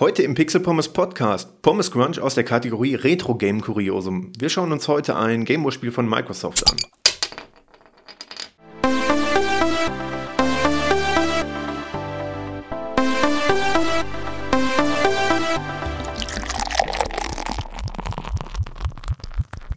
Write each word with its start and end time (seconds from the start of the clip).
Heute 0.00 0.22
im 0.22 0.34
Pixel 0.34 0.62
Pommes 0.62 0.88
Podcast 0.88 1.60
Pommes 1.60 1.90
Crunch 1.90 2.18
aus 2.20 2.34
der 2.34 2.42
Kategorie 2.42 2.94
Retro 2.94 3.34
Game 3.34 3.60
Kuriosum. 3.60 4.32
Wir 4.38 4.48
schauen 4.48 4.72
uns 4.72 4.88
heute 4.88 5.14
ein 5.14 5.44
Gameboy-Spiel 5.44 5.92
von 5.92 6.08
Microsoft 6.08 6.64
an. 6.70 6.78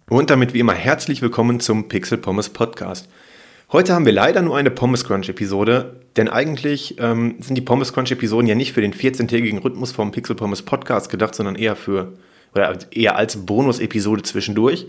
Und 0.08 0.30
damit 0.30 0.54
wie 0.54 0.60
immer 0.60 0.74
herzlich 0.74 1.22
willkommen 1.22 1.60
zum 1.60 1.90
Pixel 1.90 2.18
Pommes 2.18 2.48
Podcast. 2.48 3.10
Heute 3.74 3.96
haben 3.96 4.06
wir 4.06 4.14
leider 4.14 4.44
nur 4.44 4.56
eine 4.56 4.70
Pommes 4.70 5.04
Crunch 5.04 5.30
Episode, 5.30 5.96
denn 6.16 6.30
eigentlich 6.30 6.98
ähm, 7.00 7.38
sind 7.40 7.56
die 7.56 7.62
Pommes 7.62 7.92
Crunch 7.92 8.12
Episoden 8.12 8.46
ja 8.46 8.54
nicht 8.54 8.72
für 8.72 8.82
den 8.82 8.94
14-tägigen 8.94 9.58
Rhythmus 9.58 9.92
vom 9.92 10.12
Pixel 10.12 10.36
Pommes 10.36 10.62
Podcast 10.62 11.10
gedacht, 11.10 11.34
sondern 11.34 11.56
eher 11.56 11.76
für 11.76 12.14
oder 12.54 12.78
eher 12.92 13.16
als 13.16 13.48
Bonus-Episode 13.48 14.22
zwischendurch. 14.22 14.86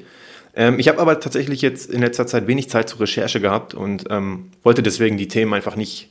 Ähm, 0.55 0.79
ich 0.79 0.89
habe 0.89 0.99
aber 0.99 1.19
tatsächlich 1.19 1.63
jetzt 1.63 1.91
in 1.91 2.03
letzter 2.03 2.27
Zeit 2.27 2.47
wenig 2.47 2.69
Zeit 2.69 2.91
zur 2.91 3.01
Recherche 3.01 3.41
gehabt 3.41 3.73
und 3.73 4.05
ähm, 4.11 4.51
wollte 4.63 4.83
deswegen 4.83 5.17
die 5.17 5.29
Themen 5.29 5.55
einfach 5.55 5.77
nicht 5.77 6.11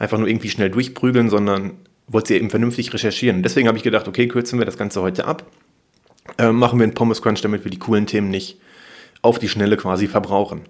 einfach 0.00 0.18
nur 0.18 0.26
irgendwie 0.26 0.50
schnell 0.50 0.70
durchprügeln, 0.70 1.30
sondern 1.30 1.74
wollte 2.08 2.28
sie 2.28 2.34
eben 2.34 2.50
vernünftig 2.50 2.92
recherchieren. 2.92 3.44
deswegen 3.44 3.68
habe 3.68 3.78
ich 3.78 3.84
gedacht, 3.84 4.08
okay, 4.08 4.26
kürzen 4.26 4.58
wir 4.58 4.66
das 4.66 4.76
Ganze 4.76 5.02
heute 5.02 5.24
ab, 5.24 5.46
äh, 6.36 6.50
machen 6.50 6.80
wir 6.80 6.84
einen 6.84 6.94
Pommes 6.94 7.22
Crunch, 7.22 7.42
damit 7.42 7.62
wir 7.62 7.70
die 7.70 7.78
coolen 7.78 8.06
Themen 8.08 8.28
nicht 8.28 8.58
auf 9.22 9.38
die 9.38 9.48
Schnelle 9.48 9.76
quasi 9.76 10.08
verbrauchen. 10.08 10.62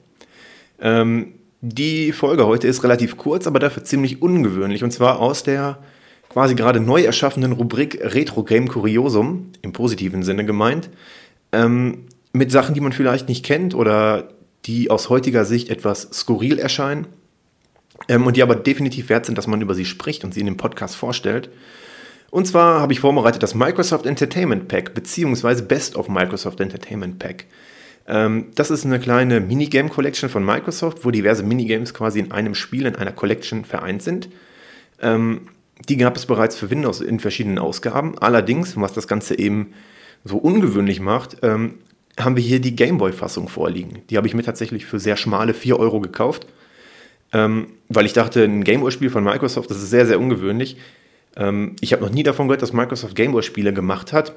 Ähm, 0.81 1.35
die 1.61 2.13
Folge 2.13 2.47
heute 2.47 2.69
ist 2.69 2.85
relativ 2.85 3.17
kurz, 3.17 3.47
aber 3.47 3.59
dafür 3.59 3.85
ziemlich 3.85 4.23
ungewöhnlich. 4.23 4.85
Und 4.85 4.93
zwar 4.93 5.19
aus 5.19 5.43
der 5.43 5.79
quasi 6.29 6.55
gerade 6.55 6.81
neu 6.81 7.03
erschaffenen 7.03 7.53
Rubrik 7.53 7.99
Retro 8.01 8.45
Game 8.45 8.69
Kuriosum, 8.69 9.51
im 9.63 9.73
positiven 9.73 10.23
Sinne 10.23 10.45
gemeint, 10.45 10.91
ähm, 11.53 12.07
mit 12.33 12.53
Sachen, 12.53 12.75
die 12.75 12.81
man 12.81 12.93
vielleicht 12.93 13.29
nicht 13.29 13.45
kennt 13.45 13.75
oder 13.75 14.29
die 14.67 14.91
aus 14.91 15.09
heutiger 15.09 15.45
Sicht 15.45 15.71
etwas 15.71 16.03
skurril 16.13 16.59
erscheinen 16.59 17.07
ähm, 18.09 18.27
und 18.27 18.37
die 18.37 18.43
aber 18.43 18.55
definitiv 18.55 19.09
wert 19.09 19.27
sind, 19.27 19.39
dass 19.39 19.47
man 19.47 19.63
über 19.63 19.75
sie 19.75 19.87
spricht 19.87 20.25
und 20.25 20.35
sie 20.35 20.41
in 20.41 20.47
dem 20.47 20.57
Podcast 20.57 20.95
vorstellt. 20.95 21.49
Und 22.31 22.47
zwar 22.47 22.81
habe 22.81 22.93
ich 22.93 23.01
vorbereitet 23.01 23.43
das 23.43 23.55
Microsoft 23.55 24.05
Entertainment 24.05 24.69
Pack 24.69 24.93
beziehungsweise 24.93 25.63
Best 25.63 25.97
of 25.97 26.09
Microsoft 26.09 26.61
Entertainment 26.61 27.19
Pack. 27.19 27.47
Ähm, 28.09 28.47
das 28.55 28.71
ist 28.71 28.87
eine 28.87 28.99
kleine 28.99 29.41
Minigame 29.41 29.91
Collection 29.91 30.31
von 30.31 30.45
Microsoft, 30.45 31.05
wo 31.05 31.11
diverse 31.11 31.43
Minigames 31.43 31.93
quasi 31.93 32.19
in 32.19 32.33
einem 32.33 32.55
Spiel, 32.55 32.87
in 32.87 32.97
einer 32.97 33.13
Collection 33.13 33.65
vereint 33.65 34.03
sind. 34.03 34.31
Ähm, 35.01 35.43
die 35.89 35.99
gab 35.99 36.17
es 36.17 36.27
bereits 36.27 36.57
für 36.57 36.71
Windows 36.71 37.01
in 37.01 37.21
verschiedenen 37.21 37.59
Ausgaben. 37.59 38.19
Allerdings, 38.19 38.77
was 38.77 38.95
das 38.95 39.07
Ganze 39.07 39.39
eben 39.39 39.75
so 40.25 40.39
ungewöhnlich 40.39 41.01
macht, 41.01 41.37
ähm, 41.43 41.75
haben 42.19 42.35
wir 42.35 42.43
hier 42.43 42.61
die 42.61 42.75
Gameboy-Fassung 42.75 43.49
vorliegen. 43.49 44.01
Die 44.11 44.17
habe 44.17 44.27
ich 44.27 44.35
mir 44.35 44.43
tatsächlich 44.43 44.87
für 44.87 44.99
sehr 44.99 45.17
schmale 45.17 45.55
4 45.55 45.79
Euro 45.79 46.01
gekauft, 46.01 46.49
weil 47.31 48.07
ich 48.07 48.13
dachte, 48.13 48.43
ein 48.43 48.65
Gameboy-Spiel 48.65 49.11
von 49.11 49.23
Microsoft, 49.23 49.71
das 49.71 49.77
ist 49.77 49.91
sehr, 49.91 50.05
sehr 50.05 50.19
ungewöhnlich. 50.19 50.79
ich 51.81 51.93
habe 51.93 52.03
noch 52.03 52.11
nie 52.11 52.25
davon 52.25 52.49
gehört, 52.49 52.63
dass 52.63 52.73
Microsoft 52.73 53.15
Gameboy-Spiele 53.15 53.73
gemacht 53.73 54.13
hat. 54.13 54.33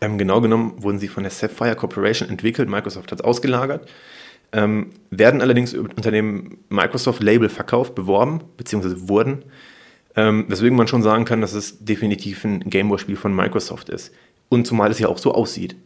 Ähm, 0.00 0.18
genau 0.18 0.40
genommen 0.40 0.74
wurden 0.78 0.98
sie 0.98 1.08
von 1.08 1.22
der 1.22 1.30
Sapphire 1.30 1.76
Corporation 1.76 2.28
entwickelt, 2.28 2.68
Microsoft 2.68 3.12
hat 3.12 3.20
es 3.20 3.24
ausgelagert, 3.24 3.88
ähm, 4.52 4.90
werden 5.10 5.40
allerdings 5.40 5.74
unter 5.74 6.10
dem 6.10 6.58
Microsoft-Label 6.68 7.48
verkauft, 7.48 7.94
beworben, 7.94 8.40
beziehungsweise 8.56 9.08
wurden, 9.08 9.44
ähm, 10.16 10.46
weswegen 10.48 10.76
man 10.76 10.88
schon 10.88 11.02
sagen 11.02 11.24
kann, 11.24 11.40
dass 11.40 11.52
es 11.52 11.84
definitiv 11.84 12.44
ein 12.44 12.60
Gameboy-Spiel 12.60 13.16
von 13.16 13.34
Microsoft 13.34 13.88
ist. 13.90 14.12
Und 14.48 14.66
zumal 14.66 14.90
es 14.90 14.98
ja 14.98 15.08
auch 15.08 15.18
so 15.18 15.32
aussieht. 15.32 15.76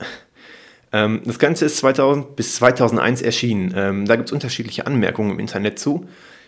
Ähm, 0.92 1.23
das 1.25 1.41
Ganze 1.41 1.65
ist 1.65 1.79
2000 1.79 2.37
bis 2.37 2.55
2001 2.55 3.20
erschienen. 3.20 3.75
Ähm, 3.77 4.07
da 4.07 4.15
gibt 4.15 4.29
es 4.29 4.33
unterschiedliche 4.33 4.86
Anmerkungen 4.86 5.33
im 5.33 5.41
Internet 5.41 5.80
zu. 5.80 6.07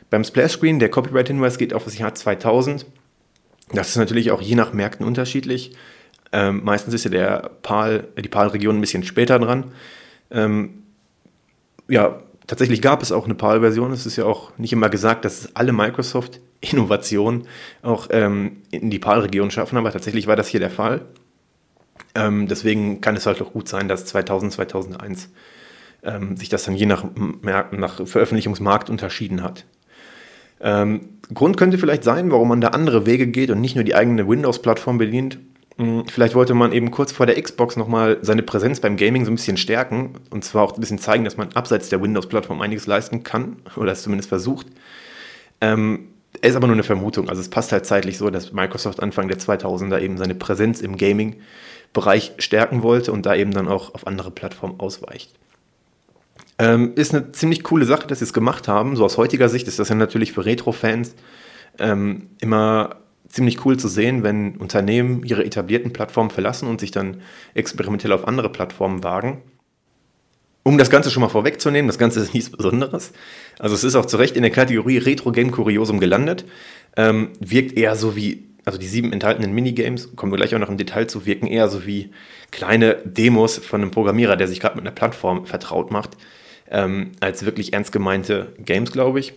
Beim 0.09 0.22
Splash-Screen, 0.22 0.78
der 0.78 0.88
Copyright-Hinweis 0.88 1.59
geht 1.59 1.75
auf 1.75 1.82
das 1.82 1.99
Jahr 1.99 2.15
2000. 2.15 2.87
Das 3.72 3.88
ist 3.88 3.97
natürlich 3.97 4.31
auch 4.31 4.41
je 4.41 4.55
nach 4.55 4.72
Märkten 4.72 5.05
unterschiedlich. 5.05 5.72
Ähm, 6.32 6.62
meistens 6.64 6.94
ist 6.94 7.04
ja 7.04 7.10
der 7.10 7.50
PAL, 7.62 8.09
die 8.19 8.28
PAL-Region 8.28 8.76
ein 8.76 8.81
bisschen 8.81 9.04
später 9.04 9.38
dran. 9.38 9.72
Ähm, 10.31 10.82
ja, 11.88 12.20
tatsächlich 12.47 12.82
gab 12.82 13.03
es 13.03 13.12
auch 13.12 13.25
eine 13.25 13.34
PAL-Version. 13.34 13.92
Es 13.92 14.06
ist 14.06 14.16
ja 14.16 14.25
auch 14.25 14.56
nicht 14.59 14.72
immer 14.72 14.88
gesagt, 14.88 15.25
dass 15.25 15.54
alle 15.54 15.72
Microsoft-Innovationen 15.72 17.47
auch 17.82 18.09
ähm, 18.10 18.62
in 18.70 18.91
die 18.91 18.98
PAL-Region 18.98 19.50
schaffen, 19.50 19.76
aber 19.78 19.92
tatsächlich 19.92 20.26
war 20.26 20.37
das 20.37 20.48
hier 20.48 20.60
der 20.60 20.70
Fall. 20.70 21.03
Ähm, 22.14 22.48
deswegen 22.48 23.00
kann 23.00 23.16
es 23.16 23.26
halt 23.26 23.41
auch 23.43 23.53
gut 23.53 23.69
sein, 23.69 23.88
dass 23.88 24.06
2000, 24.06 24.53
2001 24.53 25.31
ähm, 26.03 26.37
sich 26.37 26.48
das 26.48 26.64
dann 26.64 26.75
je 26.75 26.87
nach, 26.87 27.04
nach 27.43 28.06
Veröffentlichungsmarkt 28.06 28.91
unterschieden 28.91 29.43
hat. 29.43 29.64
Ähm, 30.60 31.19
Grund 31.34 31.56
könnte 31.56 31.78
vielleicht 31.78 32.04
sein, 32.04 32.31
warum 32.31 32.48
man 32.48 32.60
da 32.60 32.69
andere 32.69 33.04
Wege 33.04 33.26
geht 33.26 33.50
und 33.50 33.60
nicht 33.60 33.75
nur 33.75 33.84
die 33.84 33.94
eigene 33.94 34.28
Windows-Plattform 34.28 34.98
bedient, 34.98 35.38
vielleicht 36.06 36.34
wollte 36.34 36.54
man 36.54 36.72
eben 36.72 36.91
kurz 36.91 37.12
vor 37.12 37.26
der 37.26 37.41
Xbox 37.41 37.76
nochmal 37.76 38.19
seine 38.22 38.42
Präsenz 38.42 38.81
beim 38.81 38.97
Gaming 38.97 39.26
so 39.26 39.31
ein 39.31 39.37
bisschen 39.37 39.59
stärken 39.59 40.14
und 40.31 40.42
zwar 40.44 40.62
auch 40.62 40.75
ein 40.75 40.81
bisschen 40.81 40.98
zeigen, 40.98 41.25
dass 41.25 41.37
man 41.37 41.53
abseits 41.53 41.91
der 41.91 42.00
Windows-Plattform 42.00 42.62
einiges 42.62 42.87
leisten 42.87 43.22
kann 43.22 43.56
oder 43.76 43.92
es 43.92 44.03
zumindest 44.03 44.28
versucht. 44.28 44.66
Ähm, 45.60 46.09
ist 46.42 46.56
aber 46.56 46.66
nur 46.66 46.76
eine 46.76 46.82
Vermutung. 46.82 47.28
Also 47.28 47.41
es 47.41 47.48
passt 47.48 47.72
halt 47.72 47.87
zeitlich 47.87 48.19
so, 48.19 48.31
dass 48.31 48.53
Microsoft 48.53 49.03
Anfang 49.03 49.28
der 49.28 49.38
2000er 49.38 50.00
eben 50.00 50.16
seine 50.19 50.34
Präsenz 50.34 50.81
im 50.81 50.97
Gaming-Bereich 50.97 52.32
stärken 52.38 52.82
wollte 52.82 53.12
und 53.12 53.26
da 53.26 53.34
eben 53.34 53.53
dann 53.53 53.69
auch 53.69 53.94
auf 53.94 54.06
andere 54.06 54.31
Plattformen 54.31 54.78
ausweicht. 54.78 55.34
Ähm, 56.58 56.93
ist 56.94 57.14
eine 57.14 57.32
ziemlich 57.32 57.62
coole 57.64 57.84
Sache, 57.84 58.06
dass 58.06 58.20
sie 58.20 58.25
es 58.25 58.32
gemacht 58.32 58.69
haben. 58.69 58.97
So 58.97 59.04
aus 59.04 59.19
heutiger 59.19 59.48
Sicht 59.48 59.69
ist 59.69 59.78
das 59.78 59.91
ja 59.91 59.94
natürlich 59.94 60.32
für 60.32 60.44
Retro-Fans 60.44 61.14
ähm, 61.78 62.31
immer 62.41 62.97
ziemlich 63.28 63.64
cool 63.64 63.76
zu 63.76 63.88
sehen, 63.88 64.22
wenn 64.22 64.56
Unternehmen 64.56 65.25
ihre 65.25 65.44
etablierten 65.44 65.92
Plattformen 65.92 66.31
verlassen 66.31 66.69
und 66.69 66.81
sich 66.81 66.91
dann 66.91 67.20
experimentell 67.54 68.12
auf 68.12 68.26
andere 68.26 68.50
Plattformen 68.50 69.03
wagen. 69.03 69.42
Um 70.62 70.78
das 70.78 70.91
Ganze 70.91 71.10
schon 71.10 71.20
mal 71.20 71.28
vorwegzunehmen, 71.28 71.87
das 71.87 71.98
Ganze 71.98 72.20
ist 72.20 72.34
nichts 72.34 72.50
Besonderes. 72.50 73.12
Also 73.59 73.75
es 73.75 73.84
ist 73.84 73.94
auch 73.94 74.06
zu 74.06 74.16
Recht 74.16 74.37
in 74.37 74.42
der 74.42 74.50
Kategorie 74.50 74.98
Retro 74.98 75.31
Game 75.31 75.53
Kuriosum 75.53 76.00
gelandet. 76.00 76.44
Ähm, 76.97 77.31
wirkt 77.38 77.76
eher 77.76 77.94
so 77.94 78.16
wie, 78.16 78.48
also 78.64 78.76
die 78.76 78.88
sieben 78.88 79.12
enthaltenen 79.12 79.53
Minigames, 79.53 80.16
kommen 80.16 80.32
wir 80.32 80.38
gleich 80.38 80.54
auch 80.54 80.58
noch 80.58 80.69
im 80.69 80.76
Detail 80.76 81.06
zu, 81.06 81.25
wirken 81.25 81.47
eher 81.47 81.69
so 81.69 81.87
wie 81.87 82.10
kleine 82.50 82.97
Demos 83.04 83.58
von 83.58 83.81
einem 83.81 83.93
Programmierer, 83.93 84.37
der 84.37 84.48
sich 84.48 84.58
gerade 84.58 84.75
mit 84.75 84.84
einer 84.84 84.94
Plattform 84.94 85.47
vertraut 85.47 85.93
macht, 85.93 86.16
ähm, 86.69 87.12
als 87.20 87.44
wirklich 87.44 87.72
ernst 87.72 87.93
gemeinte 87.93 88.53
Games, 88.58 88.91
glaube 88.91 89.20
ich. 89.20 89.34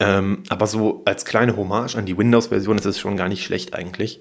Ähm, 0.00 0.42
aber 0.48 0.66
so 0.66 1.02
als 1.04 1.24
kleine 1.24 1.56
Hommage 1.56 1.94
an 1.94 2.06
die 2.06 2.16
Windows-Version 2.16 2.78
ist 2.78 2.86
es 2.86 2.98
schon 2.98 3.18
gar 3.18 3.28
nicht 3.28 3.44
schlecht 3.44 3.74
eigentlich. 3.74 4.20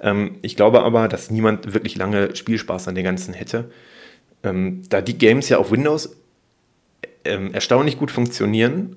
Ähm, 0.00 0.36
ich 0.42 0.54
glaube 0.54 0.82
aber, 0.82 1.08
dass 1.08 1.30
niemand 1.30 1.72
wirklich 1.72 1.96
lange 1.96 2.36
Spielspaß 2.36 2.88
an 2.88 2.94
den 2.94 3.04
ganzen 3.04 3.32
hätte. 3.32 3.70
Ähm, 4.42 4.82
da 4.90 5.00
die 5.00 5.16
Games 5.16 5.48
ja 5.48 5.56
auf 5.56 5.72
Windows 5.72 6.14
ähm, 7.24 7.54
erstaunlich 7.54 7.98
gut 7.98 8.10
funktionieren, 8.10 8.96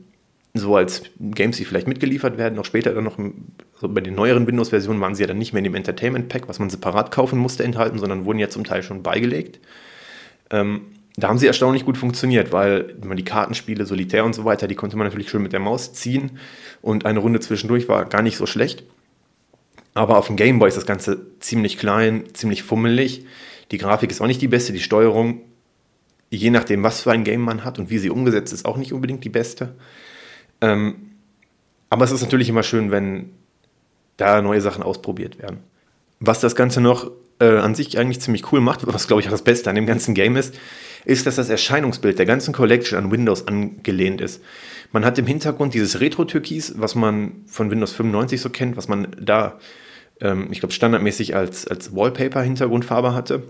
so 0.54 0.76
als 0.76 1.04
Games, 1.20 1.58
die 1.58 1.66
vielleicht 1.66 1.88
mitgeliefert 1.88 2.38
werden, 2.38 2.60
auch 2.60 2.66
später 2.66 2.94
dann 2.94 3.04
noch 3.04 3.18
so 3.80 3.88
bei 3.88 4.02
den 4.02 4.16
neueren 4.16 4.48
Windows-Versionen 4.48 5.00
waren 5.00 5.16
sie 5.16 5.24
ja 5.24 5.28
dann 5.28 5.38
nicht 5.38 5.54
mehr 5.54 5.60
in 5.60 5.66
dem 5.66 5.76
Entertainment 5.76 6.30
Pack, 6.30 6.50
was 6.50 6.60
man 6.60 6.70
separat 6.70 7.12
kaufen 7.12 7.40
musste, 7.40 7.64
enthalten, 7.64 8.00
sondern 8.00 8.26
wurden 8.26 8.40
ja 8.40 8.50
zum 8.50 8.64
Teil 8.64 8.84
schon 8.84 9.04
beigelegt. 9.04 9.60
Ähm, 10.50 10.88
da 11.20 11.30
haben 11.30 11.40
sie 11.40 11.48
erstaunlich 11.48 11.84
gut 11.84 11.98
funktioniert, 11.98 12.52
weil 12.52 12.94
die 12.94 13.26
Kartenspiele, 13.26 13.88
Solitär 13.88 14.24
und 14.24 14.34
so 14.34 14.46
weiter, 14.46 14.68
die 14.68 14.76
konnte 14.76 14.98
man 14.98 15.08
natürlich 15.08 15.30
schön 15.30 15.42
mit 15.42 15.52
der 15.52 15.60
Maus 15.60 15.94
ziehen 15.94 16.38
und 16.84 17.08
eine 17.08 17.20
Runde 17.20 17.40
zwischendurch 17.40 17.90
war 17.90 18.06
gar 18.06 18.22
nicht 18.22 18.38
so 18.38 18.46
schlecht. 18.46 18.84
Aber 19.96 20.20
auf 20.20 20.28
dem 20.28 20.36
Gameboy 20.36 20.68
ist 20.68 20.78
das 20.78 20.86
Ganze 20.86 21.26
ziemlich 21.40 21.80
klein, 21.80 22.26
ziemlich 22.34 22.62
fummelig. 22.62 23.26
Die 23.72 23.80
Grafik 23.80 24.12
ist 24.12 24.22
auch 24.22 24.28
nicht 24.28 24.44
die 24.44 24.48
beste, 24.48 24.74
die 24.74 24.80
Steuerung, 24.80 25.42
je 26.30 26.52
nachdem, 26.52 26.84
was 26.84 27.02
für 27.02 27.12
ein 27.12 27.24
Game 27.24 27.42
man 27.42 27.64
hat 27.64 27.80
und 27.80 27.90
wie 27.90 27.98
sie 27.98 28.12
umgesetzt 28.12 28.54
ist, 28.54 28.66
auch 28.66 28.78
nicht 28.78 28.94
unbedingt 28.94 29.24
die 29.24 29.30
beste. 29.30 29.74
Ähm, 30.62 31.14
aber 31.90 32.06
es 32.06 32.12
ist 32.12 32.22
natürlich 32.22 32.50
immer 32.50 32.64
schön, 32.64 32.92
wenn 32.92 33.32
da 34.18 34.44
neue 34.44 34.62
Sachen 34.62 34.84
ausprobiert 34.84 35.40
werden. 35.40 35.60
Was 36.20 36.42
das 36.42 36.56
Ganze 36.56 36.80
noch 36.80 37.10
äh, 37.40 37.58
an 37.58 37.74
sich 37.74 37.98
eigentlich 37.98 38.20
ziemlich 38.20 38.52
cool 38.52 38.62
macht, 38.62 38.86
was 38.86 39.08
glaube 39.08 39.22
ich 39.22 39.28
auch 39.28 39.32
das 39.32 39.44
Beste 39.44 39.70
an 39.72 39.76
dem 39.76 39.88
ganzen 39.88 40.14
Game 40.14 40.36
ist, 40.36 40.54
ist, 41.08 41.26
dass 41.26 41.38
das 41.38 41.50
Erscheinungsbild 41.50 42.20
der 42.20 42.26
ganzen 42.26 42.54
Collection 42.54 43.00
an 43.00 43.12
Windows 43.12 43.48
angelehnt 43.48 44.20
ist. 44.20 44.44
Man 44.92 45.06
hat 45.06 45.18
im 45.18 45.26
Hintergrund 45.26 45.74
dieses 45.74 46.02
Retro-Türkis, 46.02 46.74
was 46.78 46.96
man 46.96 47.44
von 47.46 47.72
Windows 47.72 47.94
95 47.94 48.42
so 48.42 48.50
kennt, 48.50 48.76
was 48.76 48.90
man 48.90 49.16
da, 49.18 49.58
ähm, 50.20 50.50
ich 50.52 50.60
glaube, 50.60 50.74
standardmäßig 50.74 51.34
als, 51.34 51.66
als 51.66 51.96
Wallpaper-Hintergrundfarbe 51.96 53.14
hatte. 53.14 53.44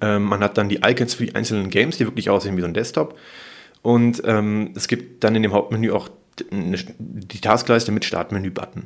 Ähm, 0.00 0.24
man 0.24 0.40
hat 0.40 0.56
dann 0.56 0.70
die 0.70 0.80
Icons 0.82 1.14
für 1.14 1.26
die 1.26 1.34
einzelnen 1.34 1.68
Games, 1.68 1.98
die 1.98 2.06
wirklich 2.06 2.30
aussehen 2.30 2.56
wie 2.56 2.62
so 2.62 2.66
ein 2.66 2.74
Desktop. 2.74 3.18
Und 3.82 4.22
ähm, 4.24 4.72
es 4.74 4.88
gibt 4.88 5.24
dann 5.24 5.36
in 5.36 5.42
dem 5.42 5.52
Hauptmenü 5.52 5.92
auch 5.92 6.08
die 6.50 7.40
Taskleiste 7.40 7.92
mit 7.92 8.06
Startmenü-Button, 8.06 8.84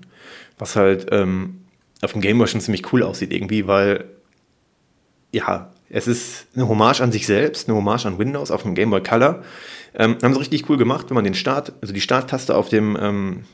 was 0.59 0.75
halt 0.75 1.07
ähm, 1.13 1.61
auf 2.03 2.11
dem 2.13 2.23
Gameboy 2.23 2.49
schon 2.49 2.61
ziemlich 2.61 2.93
cool 2.93 3.05
aussieht 3.05 3.33
irgendwie, 3.33 3.69
weil 3.69 4.07
ja, 5.33 5.71
es 5.93 6.09
ist 6.09 6.47
eine 6.57 6.69
Hommage 6.69 7.03
an 7.03 7.13
sich 7.13 7.27
selbst, 7.27 7.69
eine 7.69 7.77
Hommage 7.77 8.07
an 8.07 8.19
Windows 8.19 8.51
auf 8.51 8.63
dem 8.63 8.75
Game 8.75 8.91
Boy 8.91 9.03
Color. 9.03 9.43
Ähm, 9.95 10.17
haben 10.23 10.33
sie 10.33 10.41
richtig 10.41 10.69
cool 10.71 10.79
gemacht, 10.79 11.11
wenn 11.11 11.15
man 11.15 11.25
den 11.25 11.35
Start, 11.35 11.75
also 11.83 11.93
die 11.93 12.01
Starttaste 12.01 12.57
auf 12.57 12.71
dem, 12.71 12.97
ähm, 12.99 13.45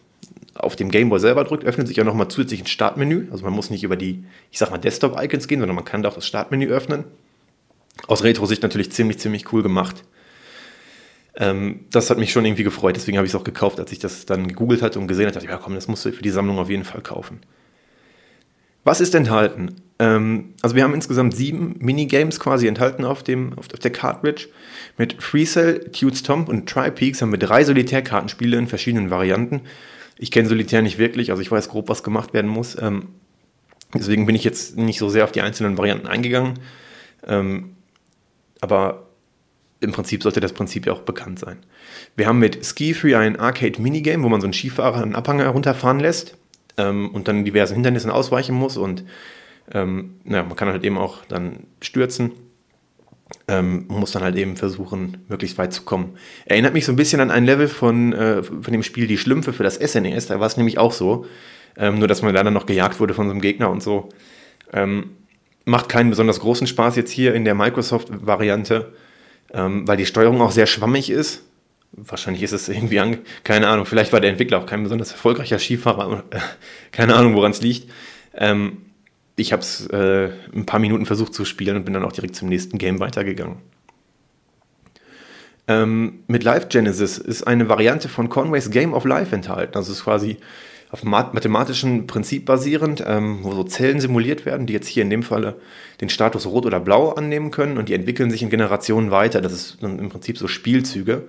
auf 0.54 0.76
dem 0.76 0.88
Game 0.88 1.08
Boy 1.08 1.18
selber 1.18 1.42
drückt, 1.42 1.64
öffnet 1.64 1.88
sich 1.88 1.96
ja 1.96 2.04
nochmal 2.04 2.28
zusätzlich 2.28 2.60
ein 2.60 2.68
Startmenü. 2.68 3.26
Also 3.32 3.44
man 3.44 3.52
muss 3.52 3.70
nicht 3.70 3.82
über 3.82 3.96
die, 3.96 4.24
ich 4.52 4.58
sag 4.58 4.70
mal, 4.70 4.78
Desktop-Icons 4.78 5.48
gehen, 5.48 5.58
sondern 5.58 5.74
man 5.74 5.84
kann 5.84 6.04
da 6.04 6.10
auch 6.10 6.14
das 6.14 6.28
Startmenü 6.28 6.68
öffnen. 6.68 7.04
Aus 8.06 8.22
Retro-Sicht 8.22 8.62
natürlich 8.62 8.92
ziemlich, 8.92 9.18
ziemlich 9.18 9.52
cool 9.52 9.64
gemacht. 9.64 10.04
Ähm, 11.34 11.86
das 11.90 12.08
hat 12.08 12.18
mich 12.18 12.30
schon 12.30 12.44
irgendwie 12.44 12.62
gefreut, 12.62 12.94
deswegen 12.94 13.18
habe 13.18 13.26
ich 13.26 13.32
es 13.32 13.38
auch 13.38 13.44
gekauft, 13.44 13.80
als 13.80 13.90
ich 13.90 13.98
das 13.98 14.26
dann 14.26 14.46
gegoogelt 14.46 14.80
hatte 14.80 15.00
und 15.00 15.08
gesehen 15.08 15.26
hatte, 15.26 15.44
ja 15.44 15.56
komm, 15.56 15.74
das 15.74 15.88
musst 15.88 16.04
du 16.04 16.12
für 16.12 16.22
die 16.22 16.30
Sammlung 16.30 16.60
auf 16.60 16.70
jeden 16.70 16.84
Fall 16.84 17.00
kaufen. 17.00 17.40
Was 18.88 19.02
ist 19.02 19.14
enthalten? 19.14 19.82
Ähm, 19.98 20.54
also 20.62 20.74
wir 20.74 20.82
haben 20.82 20.94
insgesamt 20.94 21.36
sieben 21.36 21.76
Minigames 21.78 22.40
quasi 22.40 22.66
enthalten 22.66 23.04
auf, 23.04 23.22
dem, 23.22 23.52
auf, 23.58 23.68
der 23.68 23.92
Cartridge. 23.92 24.48
Mit 24.96 25.22
Freecell, 25.22 25.90
Tudes 25.90 26.22
Tomb 26.22 26.48
und 26.48 26.66
Tri-Peaks 26.70 27.20
haben 27.20 27.30
wir 27.30 27.38
drei 27.38 27.64
Solitärkartenspiele 27.64 28.56
in 28.56 28.66
verschiedenen 28.66 29.10
Varianten. 29.10 29.60
Ich 30.16 30.30
kenne 30.30 30.48
Solitär 30.48 30.80
nicht 30.80 30.96
wirklich, 30.96 31.30
also 31.30 31.42
ich 31.42 31.50
weiß 31.50 31.68
grob, 31.68 31.90
was 31.90 32.02
gemacht 32.02 32.32
werden 32.32 32.50
muss. 32.50 32.80
Ähm, 32.80 33.08
deswegen 33.92 34.24
bin 34.24 34.34
ich 34.34 34.44
jetzt 34.44 34.78
nicht 34.78 34.98
so 34.98 35.10
sehr 35.10 35.24
auf 35.24 35.32
die 35.32 35.42
einzelnen 35.42 35.76
Varianten 35.76 36.06
eingegangen. 36.06 36.54
Ähm, 37.26 37.76
aber 38.62 39.10
im 39.80 39.92
Prinzip 39.92 40.22
sollte 40.22 40.40
das 40.40 40.54
Prinzip 40.54 40.86
ja 40.86 40.94
auch 40.94 41.02
bekannt 41.02 41.40
sein. 41.40 41.58
Wir 42.16 42.26
haben 42.26 42.38
mit 42.38 42.64
Ski 42.64 42.94
Free 42.94 43.14
ein 43.14 43.38
Arcade-Minigame, 43.38 44.24
wo 44.24 44.30
man 44.30 44.40
so 44.40 44.46
einen 44.46 44.54
Skifahrer 44.54 45.02
einen 45.02 45.14
Abhang 45.14 45.40
herunterfahren 45.40 46.00
lässt 46.00 46.38
ähm, 46.78 47.10
und 47.10 47.28
dann 47.28 47.44
diversen 47.44 47.74
Hindernissen 47.74 48.10
ausweichen 48.10 48.54
muss 48.54 48.76
und 48.76 49.04
ähm, 49.72 50.14
ja, 50.24 50.42
man 50.42 50.56
kann 50.56 50.68
halt 50.68 50.84
eben 50.84 50.98
auch 50.98 51.24
dann 51.26 51.64
stürzen. 51.80 52.32
Ähm, 53.46 53.84
muss 53.88 54.12
dann 54.12 54.22
halt 54.22 54.36
eben 54.36 54.56
versuchen, 54.56 55.18
möglichst 55.28 55.58
weit 55.58 55.72
zu 55.72 55.82
kommen. 55.82 56.16
Erinnert 56.46 56.72
mich 56.72 56.86
so 56.86 56.92
ein 56.92 56.96
bisschen 56.96 57.20
an 57.20 57.30
ein 57.30 57.44
Level 57.44 57.68
von, 57.68 58.14
äh, 58.14 58.42
von 58.42 58.72
dem 58.72 58.82
Spiel 58.82 59.06
Die 59.06 59.18
Schlümpfe 59.18 59.52
für 59.52 59.62
das 59.62 59.74
SNES. 59.74 60.26
E 60.26 60.28
da 60.28 60.40
war 60.40 60.46
es 60.46 60.56
nämlich 60.56 60.78
auch 60.78 60.92
so. 60.92 61.26
Ähm, 61.76 61.98
nur, 61.98 62.08
dass 62.08 62.22
man 62.22 62.34
dann 62.34 62.52
noch 62.52 62.66
gejagt 62.66 63.00
wurde 63.00 63.12
von 63.12 63.26
so 63.26 63.32
einem 63.32 63.42
Gegner 63.42 63.70
und 63.70 63.82
so. 63.82 64.08
Ähm, 64.72 65.10
macht 65.64 65.88
keinen 65.88 66.10
besonders 66.10 66.40
großen 66.40 66.66
Spaß 66.66 66.96
jetzt 66.96 67.10
hier 67.10 67.34
in 67.34 67.44
der 67.44 67.54
Microsoft-Variante, 67.54 68.92
ähm, 69.52 69.86
weil 69.86 69.98
die 69.98 70.06
Steuerung 70.06 70.40
auch 70.40 70.50
sehr 70.50 70.66
schwammig 70.66 71.10
ist. 71.10 71.44
Wahrscheinlich 72.04 72.42
ist 72.42 72.52
es 72.52 72.68
irgendwie, 72.68 73.00
an, 73.00 73.18
keine 73.44 73.68
Ahnung, 73.68 73.86
vielleicht 73.86 74.12
war 74.12 74.20
der 74.20 74.30
Entwickler 74.30 74.58
auch 74.58 74.66
kein 74.66 74.82
besonders 74.82 75.12
erfolgreicher 75.12 75.58
Skifahrer, 75.58 76.24
äh, 76.30 76.38
keine 76.92 77.14
Ahnung, 77.14 77.34
woran 77.34 77.52
es 77.52 77.62
liegt. 77.62 77.90
Ähm, 78.34 78.78
ich 79.36 79.52
habe 79.52 79.62
es 79.62 79.86
äh, 79.88 80.30
ein 80.54 80.66
paar 80.66 80.80
Minuten 80.80 81.06
versucht 81.06 81.34
zu 81.34 81.44
spielen 81.44 81.76
und 81.76 81.84
bin 81.84 81.94
dann 81.94 82.04
auch 82.04 82.12
direkt 82.12 82.34
zum 82.34 82.48
nächsten 82.48 82.78
Game 82.78 82.98
weitergegangen. 83.00 83.58
Ähm, 85.68 86.24
mit 86.26 86.44
Life 86.44 86.68
Genesis 86.68 87.18
ist 87.18 87.46
eine 87.46 87.68
Variante 87.68 88.08
von 88.08 88.28
Conways 88.28 88.70
Game 88.70 88.94
of 88.94 89.04
Life 89.04 89.34
enthalten. 89.34 89.72
Das 89.74 89.88
ist 89.88 90.04
quasi 90.04 90.38
auf 90.90 91.04
mathematischen 91.04 92.06
Prinzip 92.06 92.46
basierend, 92.46 93.04
ähm, 93.06 93.40
wo 93.42 93.52
so 93.52 93.62
Zellen 93.62 94.00
simuliert 94.00 94.46
werden, 94.46 94.66
die 94.66 94.72
jetzt 94.72 94.88
hier 94.88 95.02
in 95.02 95.10
dem 95.10 95.22
Falle 95.22 95.56
den 96.00 96.08
Status 96.08 96.46
Rot 96.46 96.64
oder 96.64 96.80
Blau 96.80 97.10
annehmen 97.10 97.50
können 97.50 97.76
und 97.76 97.90
die 97.90 97.94
entwickeln 97.94 98.30
sich 98.30 98.42
in 98.42 98.48
Generationen 98.48 99.10
weiter. 99.10 99.42
Das 99.42 99.52
ist 99.52 99.82
im 99.82 100.08
Prinzip 100.08 100.38
so 100.38 100.48
Spielzüge. 100.48 101.24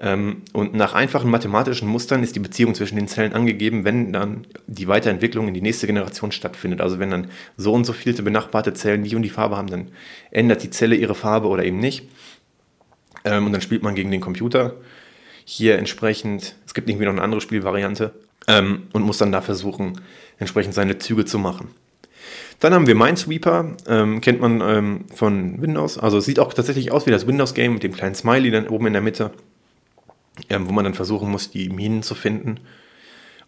Ähm, 0.00 0.42
und 0.52 0.74
nach 0.74 0.94
einfachen 0.94 1.30
mathematischen 1.30 1.88
Mustern 1.88 2.22
ist 2.22 2.36
die 2.36 2.40
Beziehung 2.40 2.74
zwischen 2.74 2.96
den 2.96 3.08
Zellen 3.08 3.32
angegeben, 3.32 3.84
wenn 3.84 4.12
dann 4.12 4.46
die 4.66 4.86
Weiterentwicklung 4.86 5.48
in 5.48 5.54
die 5.54 5.60
nächste 5.60 5.86
Generation 5.86 6.30
stattfindet. 6.30 6.80
Also 6.80 6.98
wenn 6.98 7.10
dann 7.10 7.28
so 7.56 7.72
und 7.72 7.84
so 7.84 7.92
viele 7.92 8.22
benachbarte 8.22 8.74
Zellen 8.74 9.02
die 9.02 9.16
und 9.16 9.22
die 9.22 9.30
Farbe 9.30 9.56
haben, 9.56 9.68
dann 9.68 9.88
ändert 10.30 10.62
die 10.62 10.70
Zelle 10.70 10.94
ihre 10.94 11.16
Farbe 11.16 11.48
oder 11.48 11.64
eben 11.64 11.80
nicht. 11.80 12.08
Ähm, 13.24 13.46
und 13.46 13.52
dann 13.52 13.60
spielt 13.60 13.82
man 13.82 13.96
gegen 13.96 14.10
den 14.12 14.20
Computer. 14.20 14.74
Hier 15.44 15.78
entsprechend, 15.78 16.54
es 16.64 16.74
gibt 16.74 16.88
irgendwie 16.88 17.06
noch 17.06 17.12
eine 17.12 17.22
andere 17.22 17.40
Spielvariante 17.40 18.12
ähm, 18.46 18.84
und 18.92 19.02
muss 19.02 19.18
dann 19.18 19.32
da 19.32 19.40
versuchen, 19.40 20.00
entsprechend 20.38 20.74
seine 20.74 20.98
Züge 20.98 21.24
zu 21.24 21.38
machen. 21.40 21.70
Dann 22.60 22.74
haben 22.74 22.86
wir 22.86 22.94
Minesweeper, 22.94 23.76
ähm, 23.88 24.20
kennt 24.20 24.40
man 24.40 24.60
ähm, 24.60 25.04
von 25.14 25.60
Windows. 25.60 25.98
Also 25.98 26.18
es 26.18 26.24
sieht 26.24 26.38
auch 26.38 26.52
tatsächlich 26.52 26.92
aus 26.92 27.06
wie 27.06 27.10
das 27.10 27.26
Windows-Game 27.26 27.74
mit 27.74 27.82
dem 27.82 27.94
kleinen 27.94 28.14
Smiley 28.14 28.50
dann 28.50 28.68
oben 28.68 28.86
in 28.86 28.92
der 28.92 29.02
Mitte 29.02 29.32
ähm, 30.48 30.68
wo 30.68 30.72
man 30.72 30.84
dann 30.84 30.94
versuchen 30.94 31.30
muss, 31.30 31.50
die 31.50 31.68
Minen 31.68 32.02
zu 32.02 32.14
finden. 32.14 32.60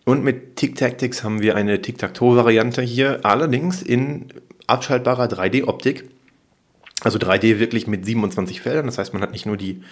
Und 0.05 0.25
mit 0.25 0.57
Tic 0.57 0.77
Tactics 0.77 1.23
haben 1.25 1.43
wir 1.43 1.57
eine 1.57 1.83
Tic-Tac-Toe-Variante 1.83 2.83
hier, 2.83 3.21
allerdings 3.25 3.83
in 3.83 4.27
abschaltbarer 4.67 5.27
3D-Optik. 5.27 6.09
Also 7.03 7.19
3D 7.19 7.59
wirklich 7.59 7.87
mit 7.87 8.05
27 8.05 8.61
Feldern. 8.61 8.87
Das 8.87 8.99
heißt, 8.99 9.13
man 9.13 9.23
hat 9.23 9.33
nicht 9.33 9.47
nur 9.47 9.57
die, 9.57 9.83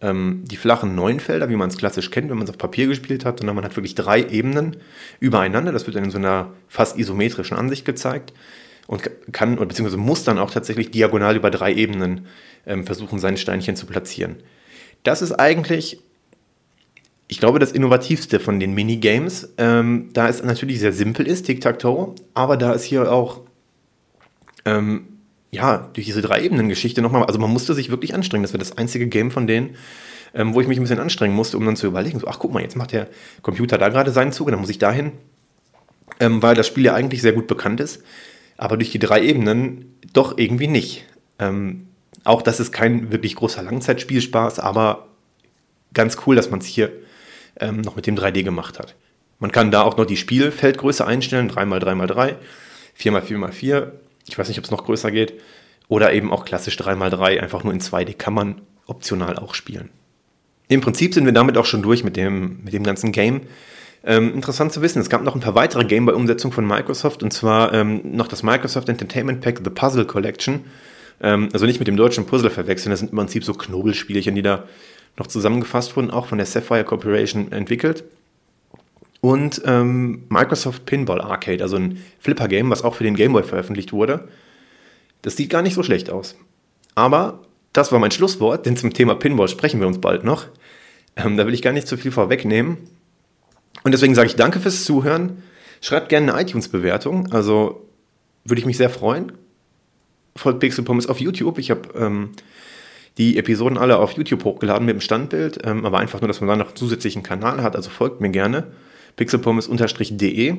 ähm, 0.00 0.44
die 0.44 0.56
flachen 0.56 0.94
neun 0.94 1.18
Felder, 1.18 1.48
wie 1.48 1.56
man 1.56 1.68
es 1.68 1.76
klassisch 1.76 2.10
kennt, 2.10 2.30
wenn 2.30 2.36
man 2.36 2.44
es 2.44 2.50
auf 2.50 2.58
Papier 2.58 2.86
gespielt 2.86 3.24
hat, 3.24 3.38
sondern 3.38 3.56
man 3.56 3.64
hat 3.64 3.76
wirklich 3.76 3.94
drei 3.94 4.22
Ebenen 4.22 4.76
übereinander. 5.18 5.72
Das 5.72 5.86
wird 5.86 5.96
dann 5.96 6.04
in 6.04 6.10
so 6.10 6.18
einer 6.18 6.52
fast 6.68 6.96
isometrischen 6.98 7.56
Ansicht 7.56 7.84
gezeigt 7.84 8.32
und 8.86 9.02
kann, 9.32 9.56
beziehungsweise 9.56 9.96
muss 9.96 10.24
dann 10.24 10.38
auch 10.38 10.50
tatsächlich 10.50 10.90
diagonal 10.90 11.36
über 11.36 11.50
drei 11.50 11.72
Ebenen 11.72 12.26
ähm, 12.66 12.86
versuchen, 12.86 13.18
sein 13.18 13.36
Steinchen 13.36 13.76
zu 13.76 13.86
platzieren. 13.86 14.36
Das 15.02 15.22
ist 15.22 15.32
eigentlich 15.32 15.98
ich 17.26 17.38
glaube, 17.38 17.58
das 17.58 17.72
Innovativste 17.72 18.38
von 18.38 18.60
den 18.60 18.74
Minigames, 18.74 19.54
ähm, 19.56 20.10
da 20.12 20.28
es 20.28 20.42
natürlich 20.42 20.80
sehr 20.80 20.92
simpel 20.92 21.26
ist, 21.26 21.46
Tic-Tac-Toe, 21.46 22.14
aber 22.34 22.56
da 22.56 22.72
ist 22.72 22.84
hier 22.84 23.10
auch, 23.10 23.40
ähm, 24.64 25.06
ja, 25.50 25.88
durch 25.92 26.06
diese 26.06 26.20
Drei-Ebenen-Geschichte 26.20 27.00
nochmal, 27.00 27.24
also 27.24 27.38
man 27.38 27.50
musste 27.50 27.74
sich 27.74 27.90
wirklich 27.90 28.14
anstrengen. 28.14 28.42
Das 28.42 28.52
war 28.52 28.58
das 28.58 28.76
einzige 28.76 29.06
Game 29.06 29.30
von 29.30 29.46
denen, 29.46 29.76
ähm, 30.34 30.52
wo 30.52 30.60
ich 30.60 30.66
mich 30.66 30.78
ein 30.78 30.82
bisschen 30.82 30.98
anstrengen 30.98 31.34
musste, 31.34 31.56
um 31.56 31.64
dann 31.64 31.76
zu 31.76 31.86
überlegen, 31.86 32.18
so, 32.18 32.26
ach 32.26 32.38
guck 32.38 32.52
mal, 32.52 32.62
jetzt 32.62 32.76
macht 32.76 32.92
der 32.92 33.08
Computer 33.40 33.78
da 33.78 33.88
gerade 33.88 34.10
seinen 34.10 34.32
Zug, 34.32 34.50
dann 34.50 34.60
muss 34.60 34.70
ich 34.70 34.78
dahin, 34.78 35.12
ähm, 36.20 36.42
weil 36.42 36.54
das 36.54 36.66
Spiel 36.66 36.84
ja 36.84 36.94
eigentlich 36.94 37.22
sehr 37.22 37.32
gut 37.32 37.46
bekannt 37.46 37.80
ist, 37.80 38.02
aber 38.56 38.76
durch 38.76 38.90
die 38.90 38.98
drei 38.98 39.22
Ebenen 39.22 39.96
doch 40.12 40.36
irgendwie 40.36 40.66
nicht. 40.66 41.06
Ähm, 41.38 41.86
auch 42.24 42.42
das 42.42 42.60
ist 42.60 42.72
kein 42.72 43.12
wirklich 43.12 43.36
großer 43.36 43.62
Langzeitspielspaß, 43.62 44.58
aber 44.58 45.08
ganz 45.94 46.16
cool, 46.26 46.36
dass 46.36 46.50
man 46.50 46.60
es 46.60 46.66
hier 46.66 46.92
ähm, 47.60 47.80
noch 47.80 47.96
mit 47.96 48.06
dem 48.06 48.16
3D 48.16 48.42
gemacht 48.42 48.78
hat. 48.78 48.94
Man 49.38 49.52
kann 49.52 49.70
da 49.70 49.82
auch 49.82 49.96
noch 49.96 50.06
die 50.06 50.16
Spielfeldgröße 50.16 51.06
einstellen, 51.06 51.50
3x3x3, 51.50 52.36
4x4x4. 52.98 53.88
Ich 54.26 54.38
weiß 54.38 54.48
nicht, 54.48 54.58
ob 54.58 54.64
es 54.64 54.70
noch 54.70 54.84
größer 54.84 55.10
geht. 55.10 55.34
Oder 55.88 56.12
eben 56.12 56.32
auch 56.32 56.44
klassisch 56.44 56.78
3x3, 56.78 57.40
einfach 57.40 57.62
nur 57.64 57.72
in 57.72 57.80
2D 57.80 58.14
kann 58.14 58.34
man 58.34 58.62
optional 58.86 59.38
auch 59.38 59.54
spielen. 59.54 59.90
Im 60.68 60.80
Prinzip 60.80 61.12
sind 61.12 61.26
wir 61.26 61.32
damit 61.32 61.58
auch 61.58 61.66
schon 61.66 61.82
durch 61.82 62.04
mit 62.04 62.16
dem, 62.16 62.62
mit 62.64 62.72
dem 62.72 62.84
ganzen 62.84 63.12
Game. 63.12 63.42
Ähm, 64.06 64.34
interessant 64.34 64.72
zu 64.72 64.82
wissen, 64.82 65.00
es 65.00 65.08
gab 65.08 65.22
noch 65.22 65.34
ein 65.34 65.40
paar 65.40 65.54
weitere 65.54 65.84
Game-by-Umsetzungen 65.84 66.52
von 66.52 66.66
Microsoft 66.66 67.22
und 67.22 67.32
zwar 67.32 67.72
ähm, 67.72 68.00
noch 68.16 68.28
das 68.28 68.42
Microsoft 68.42 68.88
Entertainment 68.88 69.40
Pack 69.40 69.60
The 69.64 69.70
Puzzle 69.70 70.04
Collection. 70.04 70.64
Ähm, 71.22 71.48
also 71.52 71.64
nicht 71.64 71.78
mit 71.78 71.88
dem 71.88 71.96
deutschen 71.96 72.26
Puzzle 72.26 72.50
verwechseln, 72.50 72.90
das 72.90 73.00
sind 73.00 73.12
im 73.12 73.18
Prinzip 73.18 73.44
so 73.44 73.54
Knobelspielchen, 73.54 74.34
die 74.34 74.42
da 74.42 74.64
noch 75.16 75.26
zusammengefasst 75.26 75.96
wurden, 75.96 76.10
auch 76.10 76.26
von 76.26 76.38
der 76.38 76.46
Sapphire 76.46 76.84
Corporation 76.84 77.52
entwickelt. 77.52 78.04
Und 79.20 79.62
ähm, 79.64 80.24
Microsoft 80.28 80.84
Pinball 80.84 81.20
Arcade, 81.20 81.62
also 81.62 81.76
ein 81.76 82.02
Flipper-Game, 82.18 82.68
was 82.70 82.82
auch 82.82 82.94
für 82.94 83.04
den 83.04 83.14
Game 83.14 83.32
Boy 83.32 83.42
veröffentlicht 83.42 83.92
wurde. 83.92 84.28
Das 85.22 85.36
sieht 85.36 85.48
gar 85.48 85.62
nicht 85.62 85.74
so 85.74 85.82
schlecht 85.82 86.10
aus. 86.10 86.36
Aber 86.94 87.40
das 87.72 87.90
war 87.90 87.98
mein 87.98 88.10
Schlusswort, 88.10 88.66
denn 88.66 88.76
zum 88.76 88.92
Thema 88.92 89.14
Pinball 89.14 89.48
sprechen 89.48 89.80
wir 89.80 89.86
uns 89.86 90.00
bald 90.00 90.24
noch. 90.24 90.46
Ähm, 91.16 91.36
da 91.36 91.46
will 91.46 91.54
ich 91.54 91.62
gar 91.62 91.72
nicht 91.72 91.88
zu 91.88 91.96
viel 91.96 92.12
vorwegnehmen. 92.12 92.76
Und 93.82 93.92
deswegen 93.92 94.14
sage 94.14 94.28
ich 94.28 94.36
danke 94.36 94.60
fürs 94.60 94.84
Zuhören. 94.84 95.42
Schreibt 95.80 96.08
gerne 96.08 96.34
eine 96.34 96.42
iTunes-Bewertung, 96.42 97.32
also 97.32 97.88
würde 98.44 98.60
ich 98.60 98.66
mich 98.66 98.76
sehr 98.76 98.90
freuen. 98.90 99.32
Folgt 100.36 100.60
Pixel 100.60 100.84
Pommes 100.84 101.06
auf 101.06 101.20
YouTube. 101.20 101.58
Ich 101.58 101.70
habe 101.70 101.88
ähm, 101.96 102.30
die 103.18 103.38
Episoden 103.38 103.78
alle 103.78 103.98
auf 103.98 104.12
YouTube 104.12 104.44
hochgeladen 104.44 104.86
mit 104.86 104.94
dem 104.94 105.00
Standbild, 105.00 105.60
ähm, 105.64 105.84
aber 105.84 105.98
einfach 105.98 106.20
nur, 106.20 106.28
dass 106.28 106.40
man 106.40 106.48
da 106.48 106.56
noch 106.56 106.68
einen 106.68 106.76
zusätzlichen 106.76 107.22
Kanal 107.22 107.62
hat. 107.62 107.76
Also 107.76 107.90
folgt 107.90 108.20
mir 108.20 108.30
gerne. 108.30 108.68
pixelpommes-de. 109.16 110.56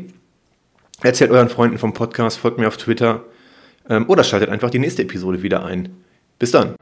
Erzählt 1.02 1.32
euren 1.32 1.50
Freunden 1.50 1.78
vom 1.78 1.94
Podcast, 1.94 2.38
folgt 2.38 2.58
mir 2.58 2.68
auf 2.68 2.78
Twitter 2.78 3.24
ähm, 3.90 4.08
oder 4.08 4.24
schaltet 4.24 4.50
einfach 4.50 4.70
die 4.70 4.80
nächste 4.80 5.02
Episode 5.02 5.44
wieder 5.44 5.66
ein. 5.66 5.90
Bis 6.40 6.52
dann. 6.52 6.76